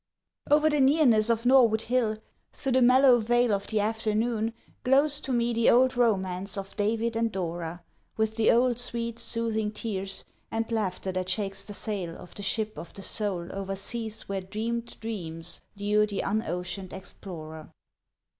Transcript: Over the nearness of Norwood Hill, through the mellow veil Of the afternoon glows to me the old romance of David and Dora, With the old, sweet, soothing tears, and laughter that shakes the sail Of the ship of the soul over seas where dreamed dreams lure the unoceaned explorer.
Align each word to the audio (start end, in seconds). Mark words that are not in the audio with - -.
Over 0.49 0.67
the 0.71 0.81
nearness 0.81 1.29
of 1.29 1.45
Norwood 1.45 1.83
Hill, 1.83 2.17
through 2.53 2.71
the 2.71 2.81
mellow 2.81 3.19
veil 3.19 3.53
Of 3.53 3.67
the 3.67 3.81
afternoon 3.81 4.51
glows 4.83 5.19
to 5.21 5.31
me 5.31 5.53
the 5.53 5.69
old 5.69 5.95
romance 5.95 6.57
of 6.57 6.75
David 6.75 7.15
and 7.15 7.31
Dora, 7.31 7.83
With 8.17 8.35
the 8.35 8.49
old, 8.49 8.79
sweet, 8.79 9.19
soothing 9.19 9.71
tears, 9.71 10.25
and 10.49 10.65
laughter 10.71 11.11
that 11.11 11.29
shakes 11.29 11.63
the 11.63 11.75
sail 11.75 12.17
Of 12.17 12.33
the 12.33 12.41
ship 12.41 12.79
of 12.79 12.93
the 12.93 13.03
soul 13.03 13.47
over 13.53 13.75
seas 13.75 14.27
where 14.27 14.41
dreamed 14.41 14.99
dreams 14.99 15.61
lure 15.75 16.07
the 16.07 16.21
unoceaned 16.21 16.93
explorer. 16.93 17.71